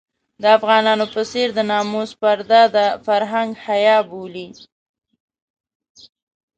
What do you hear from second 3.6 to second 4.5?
حيا بولي.